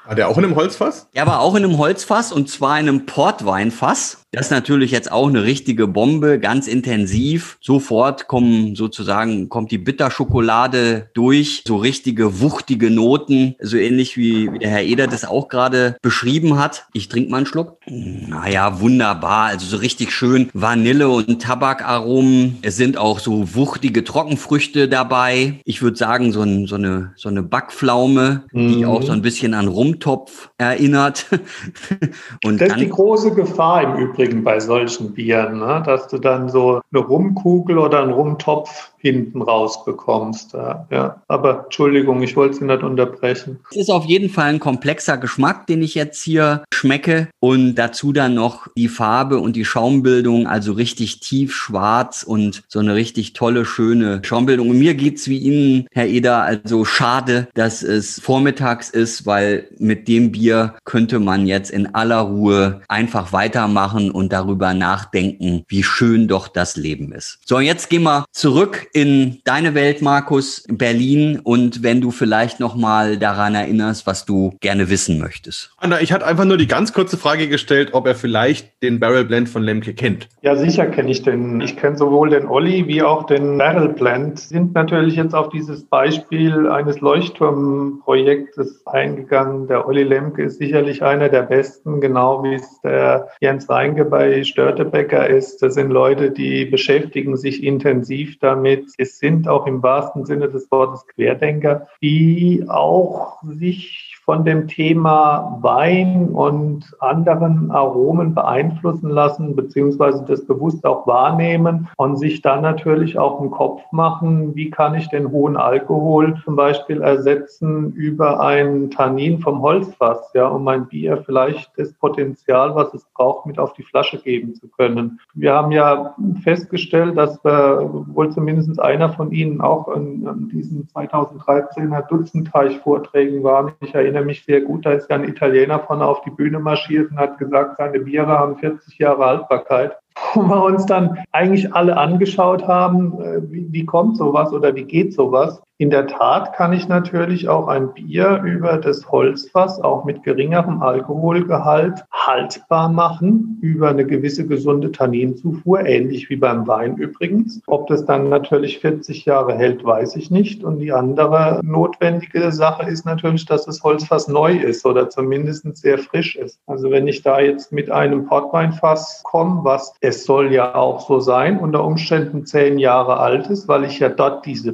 [0.05, 1.07] War der auch in einem Holzfass?
[1.13, 4.23] Der war auch in einem Holzfass und zwar in einem Portweinfass.
[4.31, 7.57] Das ist natürlich jetzt auch eine richtige Bombe, ganz intensiv.
[7.61, 14.59] Sofort kommen sozusagen, kommt die Bitterschokolade durch, so richtige wuchtige Noten, so ähnlich wie, wie
[14.59, 16.85] der Herr Eder das auch gerade beschrieben hat.
[16.93, 17.77] Ich trinke mal einen Schluck.
[17.87, 19.45] Naja, wunderbar.
[19.45, 22.59] Also so richtig schön Vanille und Tabakaromen.
[22.61, 25.59] Es sind auch so wuchtige Trockenfrüchte dabei.
[25.65, 28.73] Ich würde sagen, so, ein, so, eine, so eine Backpflaume, mhm.
[28.73, 31.25] die auch so ein bisschen an Rumtopf erinnert.
[32.43, 35.81] und das ist die große Gefahr im Übrigen Übrigen bei solchen Bieren, ne?
[35.85, 40.53] dass du dann so eine Rumkugel oder einen Rumtopf hinten rausbekommst.
[40.53, 41.21] Ja, ja.
[41.27, 43.59] Aber Entschuldigung, ich wollte Sie nicht unterbrechen.
[43.71, 47.29] Es ist auf jeden Fall ein komplexer Geschmack, den ich jetzt hier schmecke.
[47.39, 52.79] Und dazu dann noch die Farbe und die Schaumbildung, also richtig tief schwarz und so
[52.79, 54.69] eine richtig tolle, schöne Schaumbildung.
[54.69, 60.09] Und mir geht's wie Ihnen, Herr Eder, also schade, dass es vormittags ist, weil mit
[60.09, 65.83] dem Bier könnte man jetzt in aller Ruhe einfach weitermachen genießen und darüber nachdenken, wie
[65.83, 67.39] schön doch das Leben ist.
[67.45, 72.75] So, jetzt gehen wir zurück in deine Welt, Markus, Berlin und wenn du vielleicht noch
[72.75, 75.71] mal daran erinnerst, was du gerne wissen möchtest.
[75.77, 79.25] Anna, ich hatte einfach nur die ganz kurze Frage gestellt, ob er vielleicht den Barrel
[79.25, 80.27] Blend von Lemke kennt.
[80.41, 81.61] Ja, sicher kenne ich den.
[81.61, 84.39] Ich kenne sowohl den Olli wie auch den Barrel Blend.
[84.39, 89.67] Sind natürlich jetzt auf dieses Beispiel eines Leuchtturmprojektes eingegangen.
[89.67, 93.67] Der Olli Lemke ist sicherlich einer der besten, genau wie es der Jens
[93.99, 95.61] Reinke bei Störtebecker ist.
[95.61, 98.91] Das sind Leute, die beschäftigen sich intensiv damit.
[98.97, 105.57] Es sind auch im wahrsten Sinne des Wortes Querdenker, die auch sich von dem Thema
[105.61, 113.17] Wein und anderen Aromen beeinflussen lassen, beziehungsweise das bewusst auch wahrnehmen und sich dann natürlich
[113.17, 118.91] auch einen Kopf machen, wie kann ich den hohen Alkohol zum Beispiel ersetzen über ein
[118.91, 123.73] Tannin vom Holzfass, ja, um mein Bier vielleicht das Potenzial, was es braucht, mit auf
[123.73, 125.19] die Flasche geben zu können.
[125.33, 126.13] Wir haben ja
[126.43, 133.71] festgestellt, dass wir, wohl zumindest einer von Ihnen auch an, an diesen 2013er Dutzendteich-Vorträgen waren.
[133.81, 137.11] Ich erinnere mich sehr gut, da ist ja ein Italiener vorne auf die Bühne marschiert
[137.11, 139.97] und hat gesagt, seine Biere haben 40 Jahre Haltbarkeit
[140.33, 144.83] wo wir uns dann eigentlich alle angeschaut haben, äh, wie, wie kommt sowas oder wie
[144.83, 145.61] geht sowas.
[145.81, 150.81] In der Tat kann ich natürlich auch ein Bier über das Holzfass auch mit geringerem
[150.81, 157.61] Alkoholgehalt haltbar machen über eine gewisse gesunde Tanninzufuhr, ähnlich wie beim Wein übrigens.
[157.65, 160.65] Ob das dann natürlich 40 Jahre hält, weiß ich nicht.
[160.65, 165.97] Und die andere notwendige Sache ist natürlich, dass das Holzfass neu ist oder zumindest sehr
[165.97, 166.59] frisch ist.
[166.67, 171.21] Also wenn ich da jetzt mit einem Portweinfass komme, was es soll ja auch so
[171.21, 174.73] sein, unter Umständen zehn Jahre alt ist, weil ich ja dort diese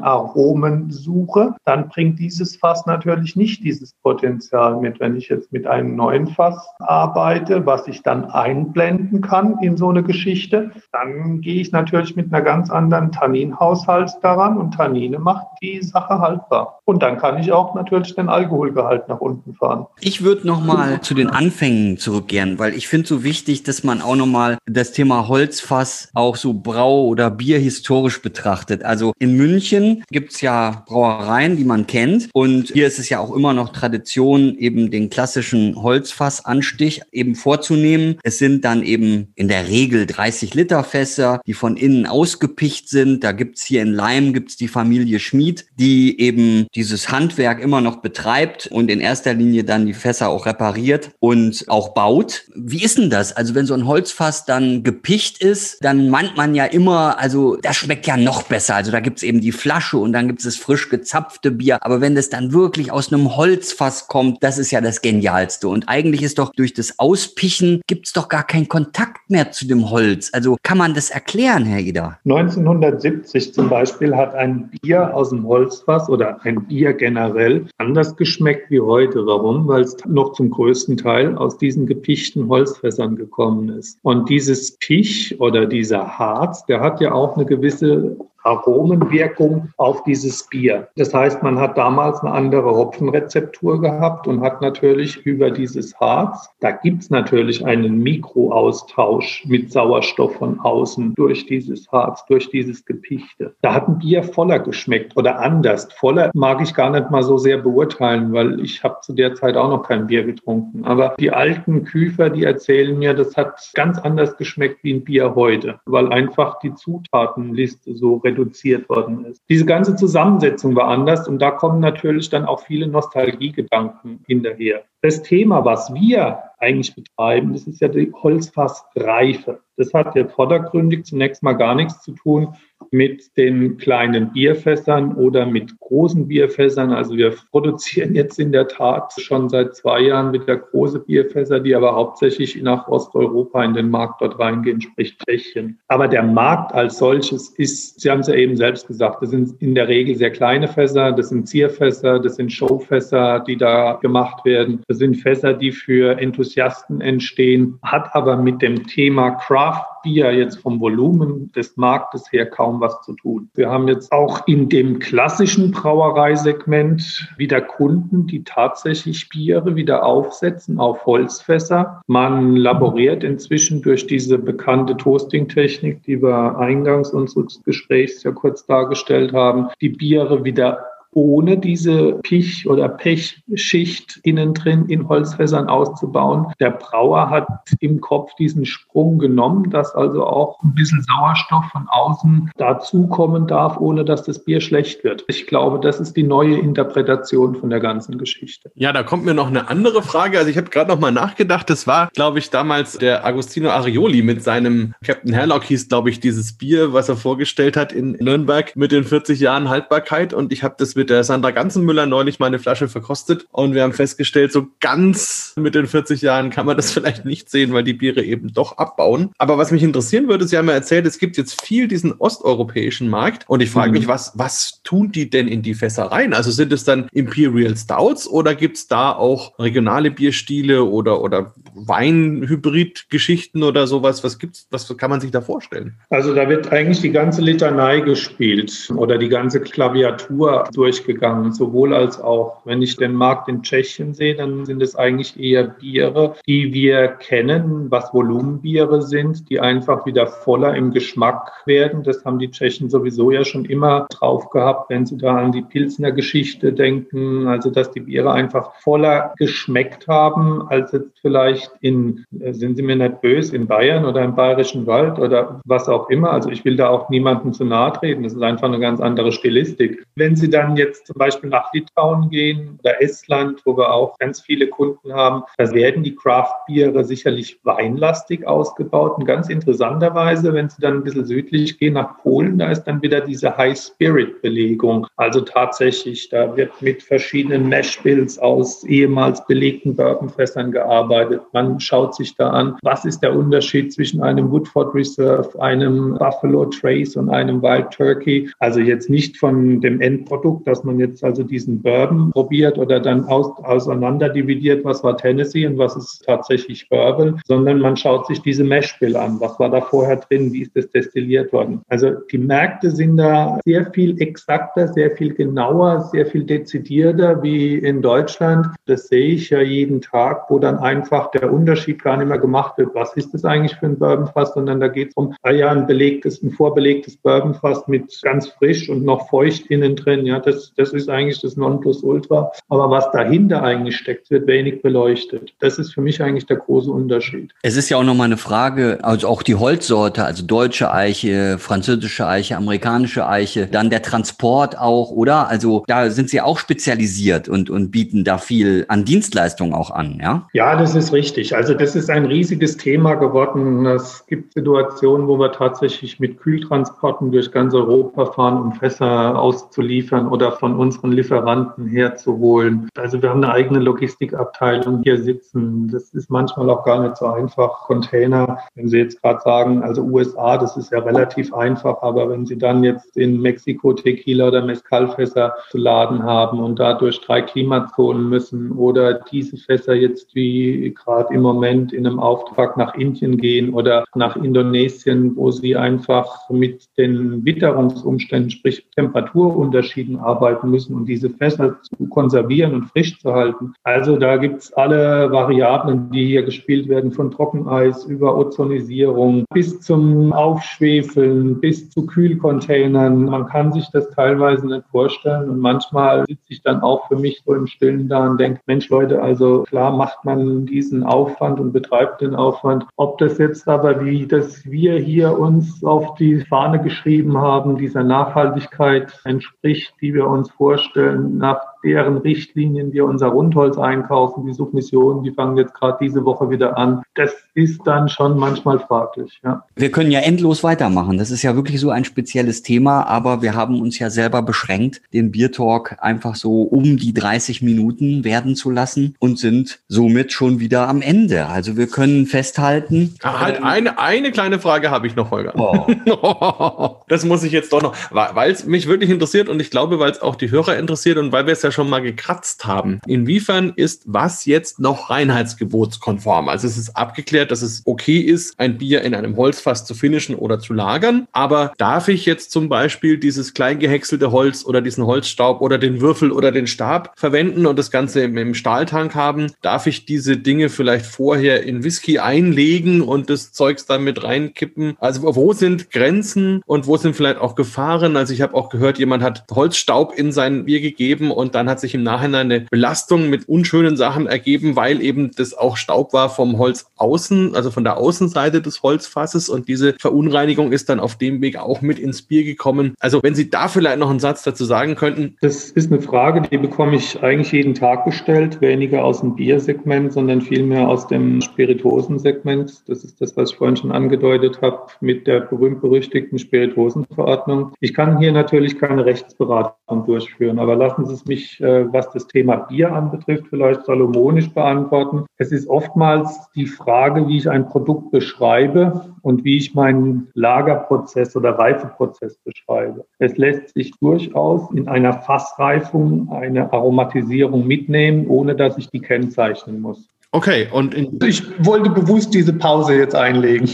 [0.00, 5.00] Pottweinaromen suche, dann bringt dieses Fass natürlich nicht dieses Potenzial mit.
[5.00, 9.88] Wenn ich jetzt mit einem neuen Fass arbeite, was ich dann einblenden kann in so
[9.88, 15.46] eine Geschichte, dann gehe ich natürlich mit einer ganz anderen Tanninhaushalt daran und Tannine macht
[15.62, 16.80] die Sache haltbar.
[16.84, 19.86] Und dann kann ich auch natürlich den Alkoholgehalt nach unten fahren.
[20.00, 24.16] Ich würde nochmal zu den Anfängen zurückkehren, weil ich finde so wichtig, dass man auch
[24.16, 28.84] nochmal das Thema Holzfass auch so Brau- oder Bier historisch betrachtet.
[28.84, 32.28] Also in München gibt's ja Brauereien, die man kennt.
[32.32, 38.18] Und hier ist es ja auch immer noch Tradition, eben den klassischen Holzfassanstich eben vorzunehmen.
[38.22, 43.24] Es sind dann eben in der Regel 30 Liter Fässer, die von innen ausgepicht sind.
[43.24, 47.96] Da gibt's hier in Leim gibt's die Familie Schmid, die eben dieses Handwerk immer noch
[47.96, 52.44] betreibt und in erster Linie dann die Fässer auch repariert und auch baut.
[52.54, 53.32] Wie ist denn das?
[53.32, 57.76] Also wenn so ein Holzfass dann gepicht ist, dann meint man ja immer, also das
[57.76, 58.76] schmeckt ja noch besser.
[58.76, 61.78] Also da gibt's eben die Flasche und dann gibt's das frisch gezapfte Bier.
[61.82, 65.68] Aber wenn das dann wirklich aus einem Holzfass kommt, das ist ja das Genialste.
[65.68, 69.90] Und eigentlich ist doch durch das Auspichen gibt's doch gar keinen Kontakt mehr zu dem
[69.90, 70.30] Holz.
[70.32, 72.18] Also kann man das erklären, Herr Ida?
[72.24, 78.70] 1970 zum Beispiel hat ein Bier aus dem Holzfass oder ein Bier generell anders geschmeckt
[78.70, 79.26] wie heute.
[79.26, 79.68] Warum?
[79.68, 83.98] Weil es noch zum größten Teil aus diesen gepichten Holzfässern gekommen ist.
[84.02, 90.46] Und dieses Pich oder dieser Harz, der hat ja auch eine gewisse Aromenwirkung auf dieses
[90.48, 90.88] Bier.
[90.96, 96.48] Das heißt, man hat damals eine andere Hopfenrezeptur gehabt und hat natürlich über dieses Harz,
[96.60, 102.84] da gibt es natürlich einen Mikroaustausch mit Sauerstoff von außen durch dieses Harz, durch dieses
[102.84, 103.54] Gepichte.
[103.62, 105.88] Da hat ein Bier voller geschmeckt oder anders.
[105.94, 109.56] Voller mag ich gar nicht mal so sehr beurteilen, weil ich habe zu der Zeit
[109.56, 110.84] auch noch kein Bier getrunken.
[110.84, 115.34] Aber die alten Küfer, die erzählen mir, das hat ganz anders geschmeckt wie ein Bier
[115.34, 119.42] heute, weil einfach die Zutatenliste so reduziert reduziert worden ist.
[119.48, 124.84] Diese ganze Zusammensetzung war anders und da kommen natürlich dann auch viele Nostalgiegedanken hinterher.
[125.02, 129.60] Das Thema, was wir eigentlich betreiben, das ist ja die Holzfassreife.
[129.76, 132.54] Das hat ja vordergründig zunächst mal gar nichts zu tun
[132.90, 136.92] mit den kleinen Bierfässern oder mit großen Bierfässern.
[136.92, 141.74] Also wir produzieren jetzt in der Tat schon seit zwei Jahren wieder große Bierfässer, die
[141.74, 145.78] aber hauptsächlich nach Osteuropa in den Markt dort reingehen, sprich Tschechien.
[145.88, 149.60] Aber der Markt als solches ist, Sie haben es ja eben selbst gesagt, das sind
[149.60, 154.44] in der Regel sehr kleine Fässer, das sind Zierfässer, das sind Showfässer, die da gemacht
[154.44, 154.82] werden.
[154.88, 160.60] Das sind Fässer, die für Enthusiasten entstehen, hat aber mit dem Thema Craft Bier jetzt
[160.60, 163.48] vom Volumen des Marktes her kaum was zu tun.
[163.54, 170.78] Wir haben jetzt auch in dem klassischen Brauereisegment wieder Kunden, die tatsächlich Biere wieder aufsetzen
[170.78, 172.02] auf Holzfässer.
[172.06, 179.32] Man laboriert inzwischen durch diese bekannte Toasting-Technik, die wir eingangs unseres Gesprächs ja kurz dargestellt
[179.32, 180.84] haben, die Biere wieder
[181.16, 186.52] ohne diese Pich- oder Pechschicht innen drin in Holzfässern auszubauen.
[186.60, 187.48] Der Brauer hat
[187.80, 193.78] im Kopf diesen Sprung genommen, dass also auch ein bisschen Sauerstoff von außen dazukommen darf,
[193.78, 195.24] ohne dass das Bier schlecht wird.
[195.28, 198.70] Ich glaube, das ist die neue Interpretation von der ganzen Geschichte.
[198.74, 200.36] Ja, da kommt mir noch eine andere Frage.
[200.36, 201.70] Also ich habe gerade noch mal nachgedacht.
[201.70, 206.20] Das war, glaube ich, damals der Agostino Arioli mit seinem Captain Herlock hieß, glaube ich,
[206.20, 210.34] dieses Bier, was er vorgestellt hat in Nürnberg mit den 40 Jahren Haltbarkeit.
[210.34, 213.46] Und ich habe das mit der Sandra Ganzenmüller neulich mal eine Flasche verkostet.
[213.52, 217.50] Und wir haben festgestellt, so ganz mit den 40 Jahren kann man das vielleicht nicht
[217.50, 219.30] sehen, weil die Biere eben doch abbauen.
[219.38, 223.08] Aber was mich interessieren würde, Sie haben ja erzählt, es gibt jetzt viel diesen osteuropäischen
[223.08, 223.44] Markt.
[223.48, 223.98] Und ich frage mhm.
[223.98, 226.34] mich, was, was tun die denn in die Fässer rein?
[226.34, 231.54] Also sind es dann Imperial Stouts oder gibt es da auch regionale Bierstile oder, oder
[231.74, 234.24] Weinhybrid-Geschichten oder sowas?
[234.24, 235.94] Was gibt's, was kann man sich da vorstellen?
[236.10, 242.20] Also da wird eigentlich die ganze Litanei gespielt oder die ganze Klaviatur durchgegangen, sowohl als
[242.20, 242.60] auch.
[242.64, 247.08] Wenn ich den Markt in Tschechien sehe, dann sind es eigentlich eher Biere, die wir
[247.08, 252.02] kennen, was Volumenbiere sind, die einfach wieder voller im Geschmack werden.
[252.02, 255.62] Das haben die Tschechen sowieso ja schon immer drauf gehabt, wenn sie da an die
[255.62, 262.24] Pilsner Geschichte denken, also dass die Biere einfach voller geschmeckt haben, als jetzt vielleicht in,
[262.40, 266.08] äh, sind Sie mir nicht böse, in Bayern oder im Bayerischen Wald oder was auch
[266.10, 266.30] immer.
[266.30, 268.22] Also ich will da auch niemandem zu nahe treten.
[268.22, 270.04] Das ist einfach eine ganz andere Stilistik.
[270.16, 274.40] Wenn Sie dann jetzt zum Beispiel nach Litauen gehen oder Estland, wo wir auch ganz
[274.40, 279.18] viele Kunden haben, da werden die Craft-Biere sicherlich weinlastig ausgebaut.
[279.18, 283.02] Und ganz interessanterweise, wenn Sie dann ein bisschen südlich gehen nach Polen, da ist dann
[283.02, 285.06] wieder diese High-Spirit-Belegung.
[285.16, 291.42] Also tatsächlich, da wird mit verschiedenen Mashbills aus ehemals belegten Bourbonfässern gearbeitet.
[291.52, 296.66] Man schaut sich da an, was ist der Unterschied zwischen einem Woodford Reserve, einem Buffalo
[296.66, 298.50] Trace und einem Wild Turkey.
[298.58, 303.24] Also jetzt nicht von dem Endprodukt, dass man jetzt also diesen Bourbon probiert oder dann
[303.24, 308.40] aus, auseinander dividiert, was war Tennessee und was ist tatsächlich Bourbon, sondern man schaut sich
[308.42, 309.40] diese Mashbill an.
[309.40, 310.52] Was war da vorher drin?
[310.52, 311.82] Wie ist das destilliert worden?
[311.88, 317.78] Also die Märkte sind da sehr viel exakter, sehr viel genauer, sehr viel dezidierter wie
[317.78, 318.66] in Deutschland.
[318.86, 322.78] Das sehe ich ja jeden Tag, wo dann einfach der Unterschied gar nicht mehr gemacht
[322.78, 322.94] wird.
[322.94, 324.54] Was ist das eigentlich für ein Bourbonfass?
[324.54, 328.88] Sondern da geht es um, ah ja, ein belegtes, ein vorbelegtes Bourbonfass mit ganz frisch
[328.88, 330.26] und noch feucht innen drin.
[330.26, 332.52] Ja, das, das ist eigentlich das Nonplusultra.
[332.68, 335.54] Aber was dahinter eigentlich steckt, wird wenig beleuchtet.
[335.60, 337.52] Das ist für mich eigentlich der große Unterschied.
[337.62, 342.26] Es ist ja auch nochmal eine Frage, also auch die Holzsorte, also deutsche Eiche, französische
[342.26, 345.48] Eiche, amerikanische Eiche, dann der Transport auch, oder?
[345.48, 350.18] Also da sind Sie auch spezialisiert und, und bieten da viel an Dienstleistungen auch an,
[350.20, 350.48] ja?
[350.52, 351.54] Ja, das ist richtig.
[351.56, 353.86] Also das ist ein riesiges Thema geworden.
[353.86, 360.28] Es gibt Situationen, wo wir tatsächlich mit Kühltransporten durch ganz Europa fahren, um Fässer auszuliefern
[360.28, 362.88] oder von unseren Lieferanten herzuholen.
[362.96, 365.88] Also wir haben eine eigene Logistikabteilung hier sitzen.
[365.88, 367.84] Das ist manchmal auch gar nicht so einfach.
[367.86, 372.46] Container, wenn Sie jetzt gerade sagen, also USA, das ist ja relativ einfach, aber wenn
[372.46, 378.28] Sie dann jetzt in Mexiko Tequila oder Mezcalfässer zu laden haben und dadurch drei Klimazonen
[378.28, 383.72] müssen oder diese Fässer jetzt wie gerade im Moment in einem Auftrag nach Indien gehen
[383.74, 391.30] oder nach Indonesien, wo sie einfach mit den Witterungsumständen, sprich Temperaturunterschieden arbeiten müssen, um diese
[391.30, 393.74] Fässer zu konservieren und frisch zu halten.
[393.82, 399.80] Also da gibt es alle Variablen, die hier gespielt werden, von Trockeneis über Ozonisierung bis
[399.80, 403.24] zum Aufschwefeln, bis zu Kühlcontainern.
[403.24, 407.42] Man kann sich das teilweise nicht vorstellen und manchmal sitze ich dann auch für mich
[407.44, 411.72] so im Stillen da und denke, Mensch Leute, also klar macht man diesen Aufwand und
[411.72, 412.86] betreibt den Aufwand.
[412.96, 418.04] Ob das jetzt aber wie das wir hier uns auf die Fahne geschrieben haben, dieser
[418.04, 425.22] Nachhaltigkeit entspricht, die wir uns vorstellen, nach deren Richtlinien wir unser Rundholz einkaufen, die Submissionen,
[425.22, 427.02] die fangen jetzt gerade diese Woche wieder an.
[427.14, 429.40] Das ist dann schon manchmal fraglich.
[429.44, 429.64] Ja.
[429.74, 431.18] Wir können ja endlos weitermachen.
[431.18, 435.00] Das ist ja wirklich so ein spezielles Thema, aber wir haben uns ja selber beschränkt,
[435.12, 440.60] den Biertalk einfach so um die 30 Minuten werden zu lassen und sind somit schon
[440.60, 441.46] wieder am Ende.
[441.46, 443.14] Also wir können festhalten.
[443.22, 445.54] Ah, halt eine, eine kleine Frage habe ich noch, Holger.
[445.56, 446.96] Oh.
[447.08, 450.10] das muss ich jetzt doch noch, weil es mich wirklich interessiert und ich glaube, weil
[450.10, 453.00] es auch die Hörer interessiert und weil wir es ja schon mal gekratzt haben.
[453.06, 456.48] Inwiefern ist was jetzt noch reinheitsgebotskonform?
[456.48, 460.34] Also es ist abgeklärt, dass es okay ist, ein Bier in einem Holzfass zu finishen
[460.34, 461.26] oder zu lagern.
[461.32, 466.00] Aber darf ich jetzt zum Beispiel dieses klein gehäckselte Holz oder diesen Holzstaub oder den
[466.00, 469.52] Würfel oder den Stab verwenden und das Ganze im, im Stahltank haben?
[469.62, 474.96] Darf ich diese Dinge vielleicht vorher in Whisky einlegen und das Zeugs dann mit reinkippen?
[475.00, 478.16] Also wo sind Grenzen und wo sind vielleicht auch Gefahren?
[478.16, 481.80] Also ich habe auch gehört, jemand hat Holzstaub in sein Bier gegeben und dann hat
[481.80, 486.28] sich im Nachhinein eine Belastung mit unschönen Sachen ergeben, weil eben das auch Staub war
[486.28, 491.16] vom Holz außen, also von der Außenseite des Holzfasses und diese Verunreinigung ist dann auf
[491.16, 492.94] dem Weg auch mit ins Bier gekommen.
[493.00, 495.36] Also wenn Sie da vielleicht noch einen Satz dazu sagen könnten.
[495.40, 500.12] Das ist eine Frage, die bekomme ich eigentlich jeden Tag gestellt, weniger aus dem Biersegment,
[500.12, 502.82] sondern vielmehr aus dem Spirituosensegment.
[502.86, 507.72] Das ist das, was ich vorhin schon angedeutet habe mit der berühmt-berüchtigten Spirituosenverordnung.
[507.80, 512.26] Ich kann hier natürlich keine Rechtsberatung durchführen, aber lassen Sie es mich, äh, was das
[512.26, 515.26] Thema Bier anbetrifft, vielleicht salomonisch beantworten.
[515.38, 521.36] Es ist oftmals die Frage, wie ich ein Produkt beschreibe und wie ich meinen Lagerprozess
[521.36, 523.04] oder Reifeprozess beschreibe.
[523.18, 529.80] Es lässt sich durchaus in einer Fassreifung eine Aromatisierung mitnehmen, ohne dass ich die kennzeichnen
[529.80, 530.08] muss.
[530.32, 530.94] Okay, und
[531.24, 533.70] ich wollte bewusst diese Pause jetzt einlegen.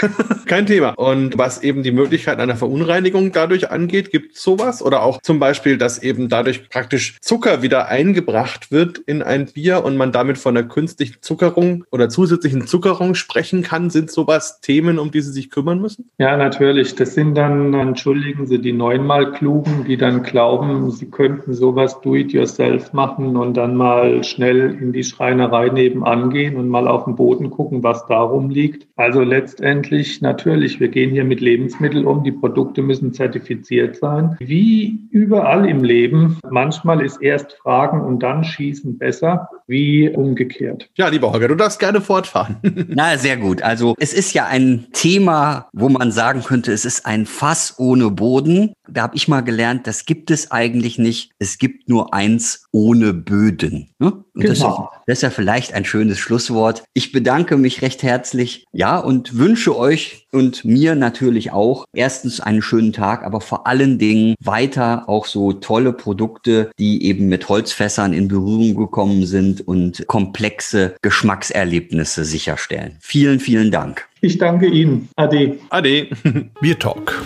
[0.46, 0.90] Kein Thema.
[0.90, 4.82] Und was eben die Möglichkeit einer Verunreinigung dadurch angeht, gibt es sowas?
[4.82, 9.84] Oder auch zum Beispiel, dass eben dadurch praktisch Zucker wieder eingebracht wird in ein Bier
[9.84, 13.90] und man damit von einer künstlichen Zuckerung oder zusätzlichen Zuckerung sprechen kann?
[13.90, 16.10] Sind sowas Themen, um die Sie sich kümmern müssen?
[16.18, 16.94] Ja, natürlich.
[16.94, 22.92] Das sind dann, entschuldigen Sie, die neunmal Klugen, die dann glauben, sie könnten sowas do-it-yourself
[22.92, 27.50] machen und dann mal schnell in die Schreinerei nebenan gehen und mal auf den Boden
[27.50, 28.86] gucken, was darum liegt.
[29.00, 34.36] Also letztendlich natürlich, wir gehen hier mit Lebensmitteln um, die Produkte müssen zertifiziert sein.
[34.40, 40.90] Wie überall im Leben, manchmal ist erst Fragen und dann Schießen besser, wie umgekehrt.
[40.96, 42.56] Ja, lieber Holger, du darfst gerne fortfahren.
[42.88, 43.62] Na, sehr gut.
[43.62, 48.10] Also es ist ja ein Thema, wo man sagen könnte, es ist ein Fass ohne
[48.10, 48.74] Boden.
[48.86, 51.30] Da habe ich mal gelernt, das gibt es eigentlich nicht.
[51.38, 53.88] Es gibt nur eins ohne Böden.
[53.98, 54.24] Ne?
[54.40, 54.50] Genau.
[54.50, 56.84] Das, ist ja, das ist ja vielleicht ein schönes Schlusswort.
[56.94, 62.62] Ich bedanke mich recht herzlich, ja, und wünsche euch und mir natürlich auch erstens einen
[62.62, 68.12] schönen Tag, aber vor allen Dingen weiter auch so tolle Produkte, die eben mit Holzfässern
[68.12, 72.96] in Berührung gekommen sind und komplexe Geschmackserlebnisse sicherstellen.
[73.00, 74.08] Vielen, vielen Dank.
[74.20, 75.08] Ich danke Ihnen.
[75.16, 75.58] Ade.
[75.70, 76.08] Ade.
[76.60, 77.22] Bier Talk,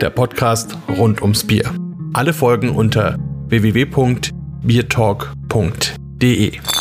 [0.00, 1.72] der Podcast rund ums Bier.
[2.14, 6.00] Alle Folgen unter www.biertalk.de.
[6.20, 6.79] www.ecom.de.